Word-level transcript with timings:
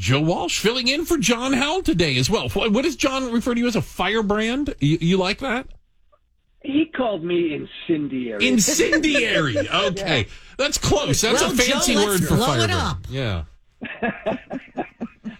Joe 0.00 0.22
Walsh 0.22 0.60
filling 0.60 0.88
in 0.88 1.04
for 1.04 1.18
John 1.18 1.52
Howell 1.52 1.82
today 1.82 2.16
as 2.16 2.30
well. 2.30 2.48
What 2.48 2.84
does 2.84 2.96
John 2.96 3.30
refer 3.30 3.52
to 3.52 3.60
you 3.60 3.66
as 3.66 3.76
a 3.76 3.82
firebrand? 3.82 4.74
You, 4.80 4.96
you 4.98 5.18
like 5.18 5.40
that? 5.40 5.68
He 6.62 6.86
called 6.86 7.22
me 7.22 7.54
incendiary. 7.54 8.48
Incendiary. 8.48 9.56
Okay, 9.70 10.20
yeah. 10.20 10.34
that's 10.56 10.78
close. 10.78 11.20
That's 11.20 11.42
well, 11.42 11.52
a 11.52 11.54
fancy 11.54 11.94
Joe, 11.94 12.06
word 12.06 12.24
for 12.24 12.38
firebrand. 12.38 13.06
Yeah. 13.10 13.44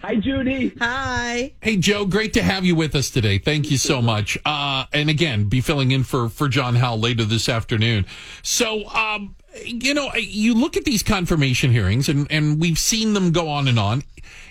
Hi, 0.02 0.16
Judy. 0.16 0.74
Hi. 0.78 1.54
Hey, 1.62 1.76
Joe. 1.76 2.04
Great 2.04 2.34
to 2.34 2.42
have 2.42 2.64
you 2.64 2.74
with 2.74 2.94
us 2.94 3.08
today. 3.08 3.38
Thank 3.38 3.70
you 3.70 3.78
so 3.78 4.02
much. 4.02 4.36
Uh, 4.44 4.84
and 4.92 5.08
again, 5.08 5.48
be 5.48 5.62
filling 5.62 5.90
in 5.90 6.04
for 6.04 6.28
for 6.28 6.48
John 6.48 6.74
Howell 6.74 7.00
later 7.00 7.24
this 7.24 7.48
afternoon. 7.48 8.04
So, 8.42 8.86
um, 8.88 9.36
you 9.64 9.94
know, 9.94 10.12
you 10.14 10.54
look 10.54 10.76
at 10.76 10.84
these 10.84 11.02
confirmation 11.02 11.70
hearings, 11.70 12.08
and 12.08 12.26
and 12.30 12.60
we've 12.60 12.78
seen 12.78 13.12
them 13.14 13.32
go 13.32 13.48
on 13.48 13.68
and 13.68 13.78
on. 13.78 14.02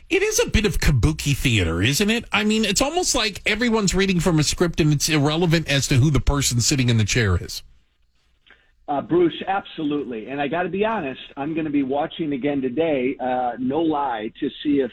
It 0.09 0.23
is 0.23 0.39
a 0.39 0.49
bit 0.49 0.65
of 0.65 0.79
kabuki 0.79 1.35
theater, 1.35 1.81
isn't 1.81 2.09
it? 2.09 2.25
I 2.31 2.43
mean, 2.43 2.65
it's 2.65 2.81
almost 2.81 3.13
like 3.13 3.41
everyone's 3.45 3.93
reading 3.93 4.19
from 4.19 4.39
a 4.39 4.43
script, 4.43 4.79
and 4.79 4.91
it's 4.91 5.07
irrelevant 5.07 5.69
as 5.69 5.87
to 5.89 5.95
who 5.95 6.09
the 6.09 6.19
person 6.19 6.61
sitting 6.61 6.89
in 6.89 6.97
the 6.97 7.05
chair 7.05 7.37
is. 7.37 7.61
Uh, 8.87 9.01
Bruce, 9.01 9.43
absolutely. 9.47 10.27
And 10.29 10.41
I 10.41 10.47
got 10.47 10.63
to 10.63 10.69
be 10.69 10.83
honest, 10.83 11.21
I'm 11.37 11.53
going 11.53 11.65
to 11.65 11.71
be 11.71 11.83
watching 11.83 12.33
again 12.33 12.59
today, 12.59 13.15
uh, 13.19 13.51
no 13.59 13.81
lie, 13.81 14.31
to 14.39 14.49
see 14.63 14.79
if 14.79 14.91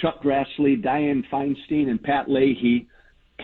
Chuck 0.00 0.22
Grassley, 0.22 0.80
Dianne 0.80 1.28
Feinstein, 1.28 1.90
and 1.90 2.00
Pat 2.00 2.30
Leahy 2.30 2.86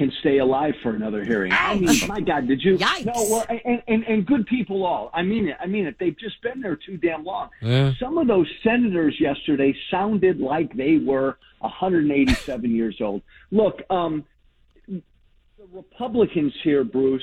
can 0.02 0.12
stay 0.18 0.38
alive 0.38 0.74
for 0.82 0.96
another 0.96 1.24
hearing. 1.24 1.52
Ouch. 1.52 1.58
I 1.58 1.74
mean, 1.78 2.08
my 2.08 2.20
God, 2.20 2.48
did 2.48 2.60
you? 2.60 2.76
Yikes. 2.76 3.06
No, 3.06 3.12
well, 3.30 3.46
and, 3.48 3.82
and, 3.86 4.02
and 4.04 4.26
good 4.26 4.46
people 4.46 4.84
all. 4.84 5.10
I 5.14 5.22
mean 5.22 5.48
it. 5.48 5.56
I 5.60 5.66
mean 5.66 5.86
it. 5.86 5.96
They've 6.00 6.18
just 6.18 6.42
been 6.42 6.60
there 6.60 6.76
too 6.76 6.96
damn 6.96 7.24
long. 7.24 7.50
Yeah. 7.60 7.92
Some 8.00 8.18
of 8.18 8.26
those 8.26 8.48
senators 8.64 9.16
yesterday 9.20 9.72
sounded 9.92 10.40
like 10.40 10.76
they 10.76 10.98
were 10.98 11.38
187 11.60 12.74
years 12.74 12.96
old. 13.00 13.22
Look, 13.52 13.80
um, 13.90 14.24
the 14.88 15.02
Republicans 15.72 16.52
here, 16.64 16.82
Bruce, 16.82 17.22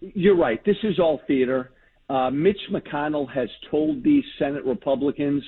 you're 0.00 0.36
right. 0.36 0.62
This 0.66 0.76
is 0.82 0.98
all 0.98 1.22
theater. 1.26 1.72
Uh, 2.10 2.30
Mitch 2.30 2.60
McConnell 2.70 3.30
has 3.32 3.48
told 3.70 4.04
these 4.04 4.24
Senate 4.38 4.66
Republicans, 4.66 5.42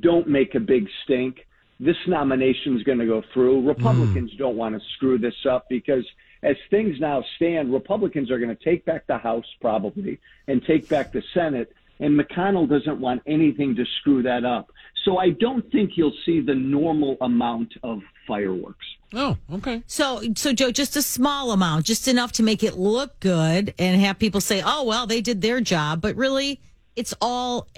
don't 0.00 0.28
make 0.28 0.54
a 0.54 0.60
big 0.60 0.88
stink 1.04 1.36
this 1.78 1.96
nomination 2.06 2.76
is 2.76 2.82
going 2.82 2.98
to 2.98 3.06
go 3.06 3.22
through. 3.32 3.66
Republicans 3.66 4.32
mm. 4.32 4.38
don't 4.38 4.56
want 4.56 4.74
to 4.74 4.80
screw 4.94 5.18
this 5.18 5.34
up 5.48 5.68
because 5.68 6.04
as 6.42 6.56
things 6.70 6.98
now 7.00 7.24
stand, 7.36 7.72
Republicans 7.72 8.30
are 8.30 8.38
going 8.38 8.54
to 8.54 8.64
take 8.64 8.84
back 8.84 9.06
the 9.06 9.18
House 9.18 9.46
probably 9.60 10.18
and 10.46 10.62
take 10.64 10.88
back 10.88 11.12
the 11.12 11.22
Senate. 11.34 11.72
And 11.98 12.18
McConnell 12.18 12.68
doesn't 12.68 13.00
want 13.00 13.22
anything 13.26 13.74
to 13.76 13.84
screw 14.00 14.22
that 14.22 14.44
up. 14.44 14.70
So 15.04 15.18
I 15.18 15.30
don't 15.30 15.70
think 15.70 15.92
you'll 15.96 16.16
see 16.26 16.40
the 16.40 16.54
normal 16.54 17.16
amount 17.20 17.72
of 17.82 18.00
fireworks. 18.26 18.84
Oh, 19.14 19.36
okay. 19.52 19.82
So, 19.86 20.22
so 20.34 20.52
Joe, 20.52 20.72
just 20.72 20.96
a 20.96 21.02
small 21.02 21.52
amount, 21.52 21.86
just 21.86 22.08
enough 22.08 22.32
to 22.32 22.42
make 22.42 22.62
it 22.62 22.76
look 22.76 23.18
good 23.20 23.72
and 23.78 24.00
have 24.00 24.18
people 24.18 24.40
say, 24.40 24.62
"Oh, 24.64 24.82
well, 24.82 25.06
they 25.06 25.20
did 25.20 25.42
their 25.42 25.60
job," 25.60 26.00
but 26.00 26.16
really, 26.16 26.60
it's 26.96 27.14
all 27.20 27.68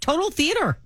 total 0.00 0.30
theater. 0.30 0.78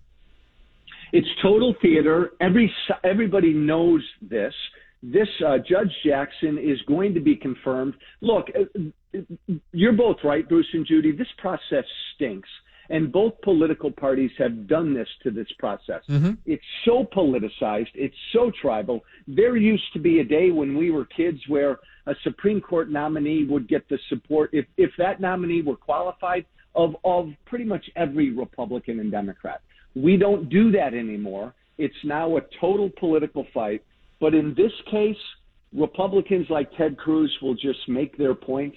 It's 1.12 1.28
total 1.42 1.74
theater. 1.82 2.32
Every 2.40 2.72
everybody 3.04 3.52
knows 3.52 4.02
this. 4.22 4.54
This 5.02 5.28
uh, 5.46 5.58
Judge 5.58 5.92
Jackson 6.04 6.58
is 6.58 6.78
going 6.86 7.14
to 7.14 7.20
be 7.20 7.34
confirmed. 7.34 7.94
Look, 8.20 8.48
uh, 8.54 9.18
you're 9.72 9.92
both 9.92 10.18
right, 10.22 10.48
Bruce 10.48 10.68
and 10.72 10.86
Judy. 10.86 11.12
This 11.12 11.28
process 11.38 11.84
stinks. 12.14 12.48
And 12.90 13.12
both 13.12 13.40
political 13.42 13.92
parties 13.92 14.32
have 14.38 14.66
done 14.66 14.92
this 14.92 15.06
to 15.22 15.30
this 15.30 15.46
process. 15.60 16.02
Mm-hmm. 16.08 16.32
It's 16.44 16.64
so 16.84 17.06
politicized. 17.16 17.86
It's 17.94 18.16
so 18.32 18.50
tribal. 18.60 19.04
There 19.28 19.56
used 19.56 19.92
to 19.92 20.00
be 20.00 20.18
a 20.18 20.24
day 20.24 20.50
when 20.50 20.76
we 20.76 20.90
were 20.90 21.04
kids 21.04 21.38
where 21.46 21.78
a 22.06 22.14
Supreme 22.24 22.60
Court 22.60 22.90
nominee 22.90 23.44
would 23.44 23.68
get 23.68 23.88
the 23.88 23.98
support, 24.08 24.50
if, 24.52 24.66
if 24.76 24.90
that 24.98 25.20
nominee 25.20 25.62
were 25.62 25.76
qualified, 25.76 26.44
of, 26.74 26.96
of 27.04 27.28
pretty 27.46 27.64
much 27.64 27.88
every 27.94 28.32
Republican 28.32 28.98
and 28.98 29.12
Democrat. 29.12 29.60
We 29.94 30.16
don't 30.16 30.48
do 30.48 30.72
that 30.72 30.94
anymore. 30.94 31.54
It's 31.78 31.94
now 32.04 32.36
a 32.36 32.40
total 32.60 32.90
political 32.98 33.46
fight. 33.52 33.84
But 34.20 34.34
in 34.34 34.54
this 34.54 34.72
case, 34.90 35.16
Republicans 35.72 36.46
like 36.50 36.70
Ted 36.76 36.98
Cruz 36.98 37.36
will 37.40 37.54
just 37.54 37.88
make 37.88 38.16
their 38.18 38.34
points, 38.34 38.76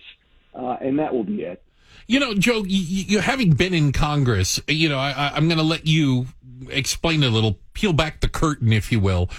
uh, 0.53 0.77
and 0.81 0.97
that 0.99 1.13
will 1.13 1.23
be 1.23 1.41
it. 1.41 1.61
You 2.07 2.19
know, 2.19 2.33
Joe, 2.33 2.63
you, 2.65 3.05
you 3.05 3.19
having 3.19 3.53
been 3.53 3.73
in 3.73 3.91
Congress, 3.91 4.59
you 4.67 4.89
know, 4.89 4.97
I, 4.97 5.35
am 5.37 5.47
going 5.47 5.57
to 5.57 5.63
let 5.63 5.85
you 5.87 6.27
explain 6.69 7.23
a 7.23 7.29
little, 7.29 7.59
peel 7.73 7.93
back 7.93 8.21
the 8.21 8.27
curtain, 8.27 8.73
if 8.73 8.91
you 8.91 8.99
will. 8.99 9.29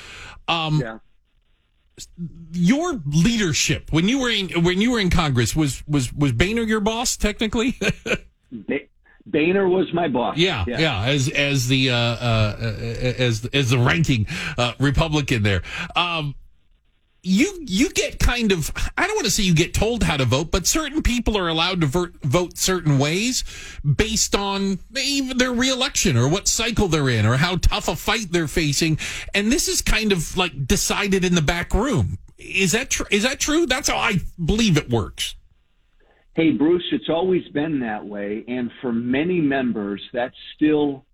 Um, 0.48 0.80
yeah. 0.80 0.98
Your 2.52 3.00
leadership 3.06 3.92
when 3.92 4.08
you 4.08 4.20
were 4.20 4.30
in 4.30 4.64
when 4.64 4.80
you 4.80 4.90
were 4.90 4.98
in 4.98 5.10
Congress 5.10 5.54
was 5.54 5.86
was 5.86 6.12
was 6.12 6.32
Boehner 6.32 6.62
your 6.62 6.80
boss 6.80 7.16
technically? 7.16 7.78
Boehner 9.26 9.68
was 9.68 9.92
my 9.92 10.08
boss. 10.08 10.36
Yeah, 10.36 10.64
yeah, 10.66 10.78
yeah 10.78 11.04
as 11.04 11.28
as 11.30 11.68
the 11.68 11.90
uh, 11.90 11.96
uh, 11.96 12.56
as 13.18 13.46
as 13.52 13.70
the 13.70 13.78
ranking 13.78 14.26
uh, 14.58 14.72
Republican 14.78 15.42
there. 15.42 15.62
Um, 15.96 16.34
you 17.22 17.64
you 17.66 17.88
get 17.90 18.18
kind 18.18 18.52
of 18.52 18.70
I 18.98 19.06
don't 19.06 19.16
want 19.16 19.24
to 19.24 19.30
say 19.30 19.42
you 19.42 19.54
get 19.54 19.72
told 19.72 20.02
how 20.02 20.18
to 20.18 20.26
vote, 20.26 20.50
but 20.50 20.66
certain 20.66 21.02
people 21.02 21.38
are 21.38 21.48
allowed 21.48 21.80
to 21.80 21.86
vote, 21.86 22.14
vote 22.22 22.58
certain 22.58 22.98
ways 22.98 23.44
based 23.82 24.36
on 24.36 24.78
even 24.94 25.38
their 25.38 25.52
reelection 25.52 26.16
or 26.16 26.28
what 26.28 26.46
cycle 26.46 26.88
they're 26.88 27.08
in 27.08 27.24
or 27.24 27.36
how 27.36 27.56
tough 27.56 27.88
a 27.88 27.96
fight 27.96 28.30
they're 28.30 28.46
facing, 28.46 28.98
and 29.32 29.50
this 29.50 29.68
is 29.68 29.80
kind 29.80 30.12
of 30.12 30.36
like 30.36 30.66
decided 30.66 31.24
in 31.24 31.34
the 31.34 31.42
back 31.42 31.72
room. 31.72 32.18
Is 32.36 32.72
that 32.72 32.90
tr- 32.90 33.08
is 33.10 33.22
that 33.22 33.40
true? 33.40 33.64
That's 33.64 33.88
how 33.88 33.96
I 33.96 34.20
believe 34.44 34.76
it 34.76 34.90
works. 34.90 35.34
Hey, 36.34 36.50
Bruce, 36.50 36.84
it's 36.90 37.08
always 37.08 37.46
been 37.50 37.78
that 37.80 38.04
way. 38.04 38.44
And 38.48 38.68
for 38.82 38.92
many 38.92 39.40
members, 39.40 40.02
that's 40.12 40.34
still 40.56 41.04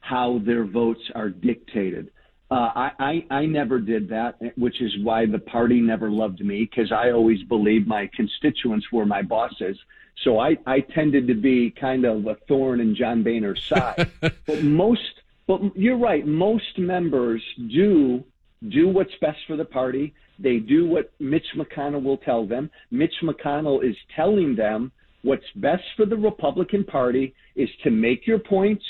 how 0.00 0.40
their 0.46 0.64
votes 0.64 1.02
are 1.14 1.28
dictated. 1.28 2.10
Uh, 2.50 2.70
I, 2.74 2.90
I, 2.98 3.26
I 3.30 3.46
never 3.46 3.78
did 3.78 4.08
that, 4.08 4.36
which 4.56 4.80
is 4.80 4.90
why 5.02 5.26
the 5.26 5.38
party 5.38 5.82
never 5.82 6.10
loved 6.10 6.40
me 6.40 6.64
because 6.64 6.92
I 6.92 7.10
always 7.10 7.42
believed 7.42 7.86
my 7.86 8.08
constituents 8.16 8.86
were 8.90 9.04
my 9.04 9.20
bosses. 9.20 9.78
So 10.24 10.38
I, 10.38 10.56
I 10.66 10.80
tended 10.80 11.28
to 11.28 11.34
be 11.34 11.70
kind 11.70 12.06
of 12.06 12.26
a 12.26 12.36
thorn 12.48 12.80
in 12.80 12.94
John 12.94 13.22
Boehner's 13.22 13.62
side. 13.62 14.10
but 14.20 14.64
most, 14.64 15.20
but 15.46 15.76
you're 15.76 15.98
right. 15.98 16.26
Most 16.26 16.78
members 16.78 17.42
do 17.68 18.24
do 18.68 18.88
what's 18.88 19.14
best 19.20 19.38
for 19.46 19.56
the 19.56 19.64
party. 19.64 20.14
They 20.38 20.58
do 20.58 20.86
what 20.86 21.12
Mitch 21.18 21.46
McConnell 21.56 22.02
will 22.02 22.18
tell 22.18 22.46
them. 22.46 22.70
Mitch 22.90 23.14
McConnell 23.22 23.84
is 23.88 23.96
telling 24.14 24.56
them 24.56 24.92
what's 25.22 25.44
best 25.56 25.84
for 25.96 26.06
the 26.06 26.16
Republican 26.16 26.84
Party 26.84 27.34
is 27.56 27.68
to 27.84 27.90
make 27.90 28.26
your 28.26 28.38
points, 28.38 28.84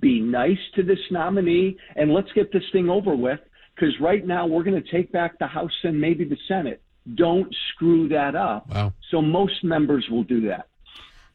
be 0.00 0.20
nice 0.20 0.58
to 0.74 0.82
this 0.82 0.98
nominee, 1.10 1.76
and 1.94 2.12
let's 2.12 2.32
get 2.32 2.52
this 2.52 2.64
thing 2.72 2.88
over 2.88 3.14
with. 3.14 3.40
Because 3.74 3.94
right 4.00 4.26
now 4.26 4.46
we're 4.46 4.62
going 4.62 4.82
to 4.82 4.90
take 4.90 5.12
back 5.12 5.38
the 5.38 5.46
House 5.46 5.70
and 5.84 6.00
maybe 6.00 6.24
the 6.24 6.38
Senate. 6.48 6.80
Don't 7.14 7.54
screw 7.74 8.08
that 8.08 8.34
up. 8.34 8.68
Wow. 8.68 8.92
So 9.10 9.20
most 9.20 9.62
members 9.62 10.06
will 10.10 10.24
do 10.24 10.48
that. 10.48 10.66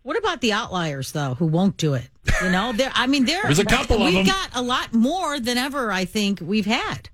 What 0.04 0.18
about 0.18 0.42
the 0.42 0.52
outliers 0.52 1.12
though, 1.12 1.36
who 1.36 1.46
won't 1.46 1.78
do 1.78 1.94
it? 1.94 2.10
You 2.42 2.50
know, 2.50 2.74
there. 2.74 2.92
I 2.96 3.06
mean, 3.06 3.26
there. 3.26 3.44
There's 3.44 3.60
a 3.60 3.66
couple 3.66 4.00
we've 4.00 4.08
of 4.08 4.14
them. 4.14 4.26
got 4.26 4.50
a 4.56 4.62
lot 4.64 4.92
more 4.94 5.40
than 5.40 5.60
ever. 5.60 5.92
I 5.92 6.06
think 6.06 6.40
we've 6.42 6.66
had. 6.66 7.10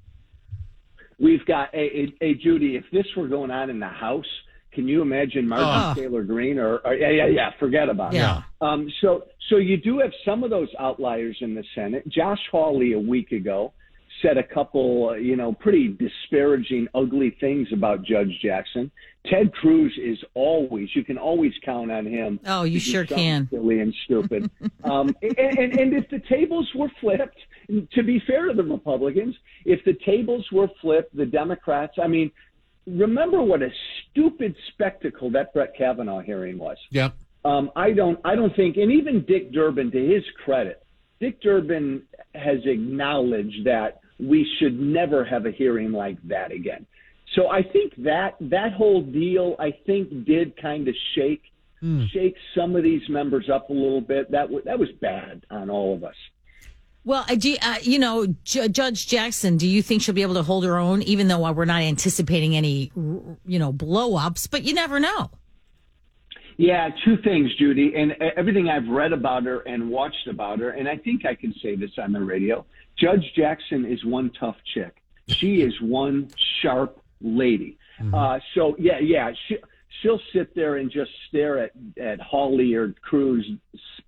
We've 1.19 1.45
got 1.45 1.73
a, 1.73 1.77
a, 1.77 2.13
a 2.21 2.33
Judy. 2.35 2.75
If 2.75 2.85
this 2.91 3.05
were 3.15 3.27
going 3.27 3.51
on 3.51 3.69
in 3.69 3.79
the 3.79 3.87
House, 3.87 4.25
can 4.73 4.87
you 4.87 5.01
imagine 5.01 5.47
Marjorie 5.47 5.91
oh. 5.91 5.93
Taylor 5.95 6.23
Greene 6.23 6.59
or, 6.59 6.77
or, 6.85 6.93
yeah 6.93 7.09
yeah 7.09 7.25
yeah 7.25 7.49
forget 7.59 7.89
about 7.89 8.13
yeah. 8.13 8.39
it. 8.39 8.43
Um, 8.61 8.91
so 9.01 9.23
so 9.49 9.57
you 9.57 9.77
do 9.77 9.99
have 9.99 10.11
some 10.23 10.43
of 10.43 10.49
those 10.49 10.67
outliers 10.79 11.37
in 11.41 11.55
the 11.55 11.63
Senate. 11.73 12.07
Josh 12.07 12.41
Hawley 12.51 12.93
a 12.93 12.99
week 12.99 13.31
ago 13.31 13.73
said 14.21 14.37
a 14.37 14.43
couple 14.43 15.17
you 15.17 15.35
know 15.35 15.53
pretty 15.53 15.89
disparaging, 15.89 16.87
ugly 16.93 17.35
things 17.39 17.67
about 17.71 18.03
Judge 18.03 18.37
Jackson. 18.41 18.91
Ted 19.25 19.53
Cruz 19.53 19.93
is 20.01 20.17
always 20.33 20.89
you 20.95 21.03
can 21.03 21.17
always 21.17 21.53
count 21.63 21.91
on 21.91 22.05
him. 22.05 22.39
Oh, 22.45 22.63
you 22.63 22.79
sure 22.79 23.05
can. 23.05 23.47
Silly 23.51 23.79
and 23.79 23.93
stupid. 24.05 24.49
um, 24.83 25.15
and, 25.21 25.37
and, 25.37 25.79
and 25.79 25.93
if 25.93 26.09
the 26.09 26.21
tables 26.29 26.69
were 26.75 26.89
flipped, 27.01 27.37
to 27.93 28.03
be 28.03 28.21
fair 28.25 28.47
to 28.47 28.53
the 28.53 28.63
Republicans, 28.63 29.35
if 29.65 29.83
the 29.85 29.97
tables 30.05 30.45
were 30.51 30.69
flipped, 30.81 31.15
the 31.15 31.25
Democrats, 31.25 31.95
I 32.01 32.07
mean, 32.07 32.31
remember 32.85 33.41
what 33.43 33.61
a 33.61 33.69
stupid 34.11 34.55
spectacle 34.69 35.29
that 35.31 35.53
Brett 35.53 35.73
Kavanaugh 35.77 36.21
hearing 36.21 36.57
was. 36.57 36.77
Yeah. 36.89 37.09
Um, 37.43 37.71
I 37.75 37.91
don't, 37.91 38.19
I 38.25 38.35
don't 38.35 38.55
think, 38.55 38.77
and 38.77 38.91
even 38.91 39.25
Dick 39.25 39.53
Durbin, 39.53 39.91
to 39.91 39.99
his 39.99 40.23
credit, 40.43 40.83
Dick 41.19 41.41
Durbin 41.41 42.03
has 42.35 42.59
acknowledged 42.65 43.65
that 43.65 43.99
we 44.19 44.47
should 44.59 44.79
never 44.79 45.23
have 45.23 45.45
a 45.45 45.51
hearing 45.51 45.91
like 45.91 46.17
that 46.27 46.51
again. 46.51 46.85
So 47.35 47.49
I 47.49 47.61
think 47.61 47.93
that 47.97 48.35
that 48.39 48.73
whole 48.73 49.01
deal, 49.01 49.55
I 49.59 49.71
think, 49.85 50.25
did 50.25 50.59
kind 50.61 50.87
of 50.87 50.95
shake 51.15 51.43
mm. 51.83 52.09
shake 52.09 52.35
some 52.55 52.75
of 52.75 52.83
these 52.83 53.07
members 53.09 53.49
up 53.49 53.69
a 53.69 53.73
little 53.73 54.01
bit. 54.01 54.31
That 54.31 54.43
w- 54.43 54.63
that 54.63 54.79
was 54.79 54.89
bad 55.01 55.45
on 55.51 55.69
all 55.69 55.93
of 55.93 56.03
us. 56.03 56.15
Well, 57.03 57.23
I 57.29 57.35
do, 57.35 57.55
uh, 57.61 57.77
you 57.83 57.99
know, 57.99 58.27
J- 58.43 58.67
Judge 58.67 59.07
Jackson, 59.07 59.55
do 59.55 59.65
you 59.65 59.81
think 59.81 60.01
she'll 60.01 60.13
be 60.13 60.23
able 60.23 60.33
to 60.33 60.43
hold 60.43 60.65
her 60.65 60.77
own, 60.77 61.01
even 61.03 61.29
though 61.29 61.49
we're 61.53 61.63
not 61.63 61.81
anticipating 61.81 62.53
any, 62.57 62.91
you 62.95 63.59
know, 63.59 63.71
blow 63.71 64.17
ups, 64.17 64.47
but 64.47 64.63
you 64.63 64.73
never 64.73 64.99
know. 64.99 65.31
Yeah, 66.57 66.89
two 67.05 67.17
things, 67.17 67.53
Judy, 67.55 67.93
and 67.95 68.13
everything 68.35 68.67
I've 68.67 68.87
read 68.87 69.13
about 69.13 69.43
her 69.45 69.59
and 69.61 69.89
watched 69.89 70.27
about 70.27 70.59
her, 70.59 70.71
and 70.71 70.89
I 70.89 70.97
think 70.97 71.25
I 71.25 71.35
can 71.35 71.53
say 71.61 71.75
this 71.75 71.91
on 71.99 72.11
the 72.11 72.19
radio. 72.19 72.65
Judge 72.97 73.31
Jackson 73.35 73.85
is 73.85 74.03
one 74.03 74.31
tough 74.39 74.55
chick. 74.73 74.97
She 75.27 75.61
is 75.61 75.73
one 75.81 76.29
sharp 76.61 76.99
lady. 77.21 77.77
Mm-hmm. 78.01 78.13
Uh, 78.13 78.39
so 78.55 78.75
yeah, 78.79 78.99
yeah, 78.99 79.31
she, 79.47 79.57
she'll 80.01 80.21
sit 80.33 80.55
there 80.55 80.77
and 80.77 80.91
just 80.91 81.11
stare 81.29 81.59
at 81.59 81.71
at 82.01 82.19
Hawley 82.19 82.73
or 82.73 82.93
Cruz 83.01 83.47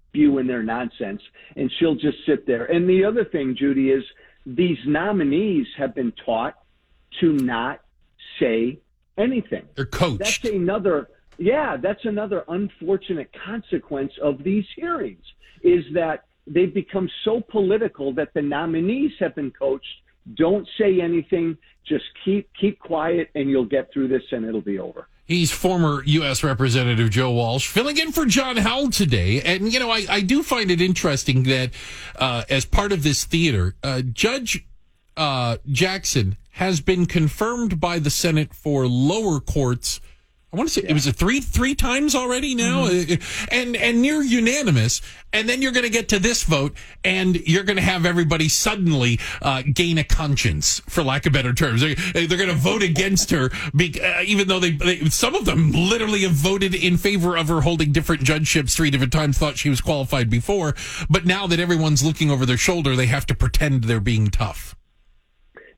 spewing 0.09 0.47
their 0.47 0.63
nonsense, 0.63 1.21
and 1.55 1.71
she'll 1.77 1.95
just 1.95 2.17
sit 2.25 2.47
there. 2.47 2.65
And 2.65 2.89
the 2.89 3.05
other 3.05 3.25
thing, 3.25 3.55
Judy, 3.55 3.91
is 3.91 4.03
these 4.45 4.77
nominees 4.87 5.67
have 5.77 5.93
been 5.93 6.13
taught 6.25 6.55
to 7.19 7.33
not 7.33 7.81
say 8.39 8.79
anything. 9.17 9.67
They're 9.75 9.85
coached. 9.85 10.19
That's 10.19 10.45
another. 10.45 11.09
Yeah, 11.39 11.77
that's 11.77 12.03
another 12.03 12.43
unfortunate 12.49 13.31
consequence 13.45 14.11
of 14.21 14.43
these 14.43 14.65
hearings 14.75 15.23
is 15.63 15.85
that 15.93 16.25
they've 16.45 16.73
become 16.73 17.09
so 17.23 17.41
political 17.49 18.13
that 18.15 18.33
the 18.33 18.41
nominees 18.41 19.13
have 19.19 19.35
been 19.35 19.51
coached. 19.51 19.87
Don't 20.35 20.67
say 20.77 20.99
anything. 20.99 21.57
Just 21.87 22.03
keep 22.25 22.49
keep 22.59 22.77
quiet, 22.79 23.29
and 23.35 23.49
you'll 23.49 23.65
get 23.65 23.91
through 23.93 24.09
this, 24.09 24.21
and 24.31 24.45
it'll 24.45 24.61
be 24.61 24.79
over. 24.79 25.07
He's 25.25 25.51
former 25.51 26.03
U.S. 26.03 26.43
Representative 26.43 27.09
Joe 27.09 27.31
Walsh 27.31 27.67
filling 27.67 27.97
in 27.97 28.11
for 28.11 28.25
John 28.25 28.57
Howell 28.57 28.89
today. 28.89 29.41
And, 29.41 29.71
you 29.71 29.79
know, 29.79 29.91
I, 29.91 30.05
I 30.09 30.21
do 30.21 30.41
find 30.41 30.71
it 30.71 30.81
interesting 30.81 31.43
that 31.43 31.69
uh, 32.15 32.45
as 32.49 32.65
part 32.65 32.91
of 32.91 33.03
this 33.03 33.25
theater, 33.25 33.75
uh, 33.83 34.01
Judge 34.01 34.65
uh, 35.15 35.57
Jackson 35.67 36.35
has 36.53 36.81
been 36.81 37.05
confirmed 37.05 37.79
by 37.79 37.99
the 37.99 38.09
Senate 38.09 38.55
for 38.55 38.87
lower 38.87 39.39
courts 39.39 40.01
I 40.51 40.57
want 40.57 40.69
to 40.69 40.73
say 40.73 40.81
yeah. 40.81 40.91
it 40.91 40.93
was 40.93 41.05
a 41.05 41.13
three 41.13 41.41
three 41.41 41.75
times 41.75 42.15
already 42.15 42.55
now, 42.55 42.87
mm-hmm. 42.87 43.45
and 43.51 43.75
and 43.75 44.01
near 44.01 44.21
unanimous. 44.21 45.01
And 45.31 45.47
then 45.47 45.61
you're 45.61 45.71
going 45.71 45.85
to 45.85 45.91
get 45.91 46.09
to 46.09 46.17
this 46.17 46.41
vote, 46.41 46.75
and 47.03 47.35
you're 47.35 47.63
going 47.63 47.75
to 47.75 47.83
have 47.83 48.03
everybody 48.03 48.49
suddenly 48.49 49.19
uh, 49.43 49.61
gain 49.61 49.99
a 49.99 50.03
conscience, 50.03 50.81
for 50.87 51.03
lack 51.03 51.27
of 51.27 51.33
better 51.33 51.53
terms. 51.53 51.81
They, 51.81 51.91
are 51.91 52.27
going 52.27 52.49
to 52.49 52.55
vote 52.55 52.81
against 52.81 53.29
her, 53.29 53.51
be, 53.75 54.01
uh, 54.01 54.23
even 54.25 54.47
though 54.47 54.59
they, 54.59 54.71
they, 54.71 55.05
some 55.09 55.35
of 55.35 55.45
them 55.45 55.69
literally 55.71 56.23
have 56.23 56.31
voted 56.31 56.73
in 56.73 56.97
favor 56.97 57.37
of 57.37 57.47
her 57.47 57.61
holding 57.61 57.91
different 57.91 58.23
judgeships 58.23 58.75
three 58.75 58.89
different 58.89 59.13
times, 59.13 59.37
thought 59.37 59.55
she 59.59 59.69
was 59.69 59.81
qualified 59.81 60.31
before, 60.31 60.73
but 61.11 61.27
now 61.27 61.45
that 61.45 61.59
everyone's 61.59 62.03
looking 62.03 62.31
over 62.31 62.43
their 62.43 62.57
shoulder, 62.57 62.95
they 62.95 63.05
have 63.05 63.27
to 63.27 63.35
pretend 63.35 63.83
they're 63.83 63.99
being 63.99 64.29
tough. 64.29 64.75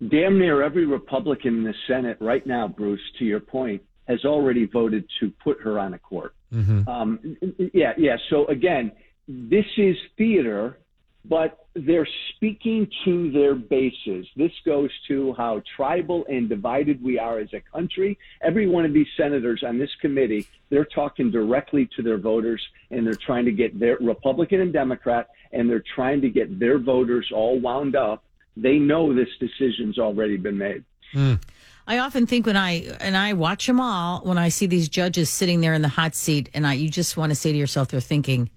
Damn 0.08 0.40
near 0.40 0.64
every 0.64 0.86
Republican 0.86 1.58
in 1.58 1.64
the 1.64 1.76
Senate 1.88 2.18
right 2.22 2.46
now, 2.48 2.70
Bruce, 2.70 3.02
to 3.20 3.26
your 3.26 3.42
point, 3.42 3.82
has 4.12 4.26
already 4.26 4.66
voted 4.66 5.06
to 5.20 5.32
put 5.44 5.62
her 5.62 5.80
on 5.80 5.94
a 5.94 6.00
court. 6.00 6.34
Mm-hmm. 6.54 6.88
Um, 6.88 7.38
yeah, 7.74 7.94
yeah. 7.98 8.18
So 8.30 8.46
again, 8.48 8.92
this 9.28 9.66
is 9.78 9.96
theater, 10.18 10.78
but 11.24 11.68
they're 11.74 12.08
speaking 12.36 12.90
to 13.06 13.32
their 13.32 13.56
bases. 13.56 14.28
This 14.36 14.52
goes 14.66 14.90
to 15.08 15.34
how 15.34 15.62
tribal 15.78 16.26
and 16.28 16.50
divided 16.50 17.02
we 17.02 17.18
are 17.18 17.40
as 17.40 17.54
a 17.54 17.62
country. 17.62 18.18
Every 18.42 18.68
one 18.68 18.84
of 18.84 18.94
these 18.94 19.08
senators 19.16 19.64
on 19.66 19.80
this 19.80 19.92
committee, 20.02 20.48
they're 20.70 20.86
talking 21.02 21.32
directly 21.32 21.90
to 21.96 22.04
their 22.04 22.18
voters 22.18 22.62
and 22.90 23.06
they're 23.06 23.14
trying 23.30 23.46
to 23.46 23.54
get 23.54 23.80
their 23.80 23.98
Republican 24.02 24.60
and 24.60 24.74
Democrat 24.74 25.30
and 25.54 25.70
they're 25.70 25.84
trying 25.96 26.20
to 26.22 26.30
get 26.30 26.60
their 26.60 26.78
voters 26.78 27.32
all 27.34 27.60
wound 27.60 27.96
up. 27.96 28.24
They 28.58 28.78
know 28.78 29.14
this 29.16 29.30
decision's 29.40 29.98
already 29.98 30.36
been 30.36 30.58
made. 30.58 30.84
Mm. 31.14 31.40
I 31.88 31.98
often 32.00 32.28
think 32.28 32.46
when 32.46 32.58
I 32.58 32.96
and 33.00 33.18
I 33.18 33.34
watch 33.34 33.68
them 33.68 33.80
all, 33.80 34.22
when 34.22 34.38
I 34.38 34.50
see 34.50 34.68
these 34.68 34.88
judges 34.88 35.30
sitting 35.30 35.62
there 35.62 35.74
in 35.74 35.82
the 35.82 35.88
hot 35.88 36.16
seat, 36.16 36.50
and 36.54 36.66
I 36.66 36.74
you 36.74 36.90
just 36.90 37.18
want 37.18 37.32
to 37.32 37.36
say 37.36 37.52
to 37.52 37.58
yourself, 37.58 37.90
they're 37.90 38.00
thinking, 38.00 38.50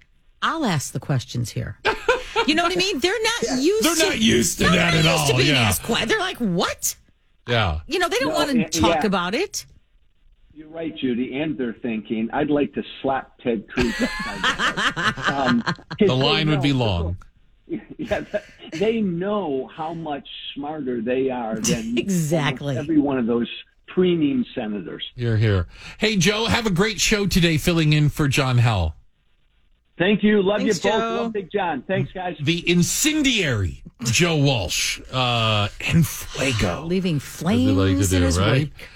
"I'll 0.42 0.64
ask 0.64 0.92
the 0.92 1.00
questions 1.00 1.50
here." 1.50 1.78
you 2.46 2.54
know 2.54 2.62
what 2.62 2.72
I 2.72 2.76
mean? 2.76 3.00
They're 3.00 3.22
not 3.22 3.42
yeah. 3.42 3.58
used. 3.58 3.84
They're 3.84 3.94
to, 3.94 4.06
not 4.10 4.18
used 4.20 4.58
to 4.58 4.64
that 4.64 4.94
at 4.94 5.06
all. 5.06 5.40
yeah. 5.40 5.54
Asked, 5.54 5.86
they're 6.06 6.18
like, 6.18 6.38
"What?" 6.38 6.96
Yeah. 7.48 7.80
You 7.86 7.98
know, 7.98 8.08
they 8.08 8.18
don't 8.18 8.32
no, 8.32 8.34
want 8.34 8.50
to 8.72 8.80
talk 8.80 9.00
yeah. 9.02 9.06
about 9.06 9.34
it. 9.34 9.66
You're 10.52 10.68
right, 10.68 10.96
Judy, 10.96 11.36
and 11.40 11.58
they're 11.58 11.74
thinking, 11.82 12.28
"I'd 12.32 12.50
like 12.50 12.74
to 12.74 12.82
slap 13.02 13.38
Ted 13.38 13.66
Cruz." 13.68 13.94
um, 15.28 15.64
the 15.98 16.14
line 16.14 16.48
would 16.50 16.62
be 16.62 16.72
long. 16.72 17.16
Yeah, 18.10 18.40
they 18.72 19.00
know 19.00 19.70
how 19.74 19.94
much 19.94 20.26
smarter 20.54 21.00
they 21.00 21.30
are 21.30 21.56
than 21.56 21.96
exactly 21.98 22.76
every 22.76 22.98
one 22.98 23.18
of 23.18 23.26
those 23.26 23.48
premium 23.86 24.44
senators. 24.54 25.04
You're 25.14 25.36
here. 25.36 25.66
Hey, 25.98 26.16
Joe, 26.16 26.46
have 26.46 26.66
a 26.66 26.70
great 26.70 27.00
show 27.00 27.26
today 27.26 27.56
filling 27.56 27.92
in 27.92 28.08
for 28.08 28.26
John 28.26 28.58
Howell. 28.58 28.94
Thank 29.96 30.24
you. 30.24 30.42
Love 30.42 30.60
Thanks, 30.60 30.84
you 30.84 30.90
both. 30.90 31.00
Joe. 31.00 31.22
Love 31.22 31.32
Big 31.32 31.52
John. 31.52 31.82
Thanks, 31.86 32.10
guys. 32.12 32.36
The 32.40 32.68
incendiary 32.68 33.84
Joe 34.02 34.36
Walsh 34.36 35.00
uh, 35.12 35.68
and 35.86 36.06
Fuego. 36.06 36.84
Leaving 36.84 37.20
flames 37.20 37.76
like 37.76 38.10
do, 38.10 38.16
in 38.16 38.22
his 38.22 38.38
right? 38.38 38.50
wake. 38.52 38.88